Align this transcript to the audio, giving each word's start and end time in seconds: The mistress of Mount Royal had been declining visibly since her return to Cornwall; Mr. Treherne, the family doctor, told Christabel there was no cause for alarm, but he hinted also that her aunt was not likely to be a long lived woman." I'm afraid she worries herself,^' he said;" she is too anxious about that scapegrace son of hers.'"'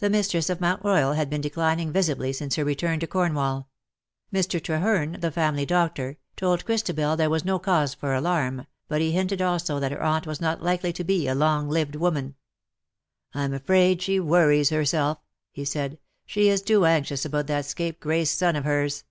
The 0.00 0.10
mistress 0.10 0.50
of 0.50 0.60
Mount 0.60 0.84
Royal 0.84 1.12
had 1.12 1.30
been 1.30 1.40
declining 1.40 1.92
visibly 1.92 2.32
since 2.32 2.56
her 2.56 2.64
return 2.64 2.98
to 2.98 3.06
Cornwall; 3.06 3.68
Mr. 4.34 4.60
Treherne, 4.60 5.20
the 5.20 5.30
family 5.30 5.64
doctor, 5.64 6.16
told 6.34 6.64
Christabel 6.64 7.16
there 7.16 7.30
was 7.30 7.44
no 7.44 7.60
cause 7.60 7.94
for 7.94 8.12
alarm, 8.12 8.66
but 8.88 9.00
he 9.00 9.12
hinted 9.12 9.40
also 9.40 9.78
that 9.78 9.92
her 9.92 10.02
aunt 10.02 10.26
was 10.26 10.40
not 10.40 10.64
likely 10.64 10.92
to 10.94 11.04
be 11.04 11.28
a 11.28 11.34
long 11.36 11.68
lived 11.68 11.94
woman." 11.94 12.34
I'm 13.34 13.54
afraid 13.54 14.02
she 14.02 14.18
worries 14.18 14.70
herself,^' 14.70 15.20
he 15.52 15.64
said;" 15.64 16.00
she 16.26 16.48
is 16.48 16.60
too 16.60 16.84
anxious 16.84 17.24
about 17.24 17.46
that 17.46 17.66
scapegrace 17.66 18.32
son 18.32 18.56
of 18.56 18.64
hers.'"' 18.64 19.04